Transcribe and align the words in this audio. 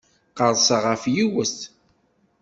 Qerrseɣ 0.37 0.83
ɣef 0.91 1.03
yiwet. 1.13 1.57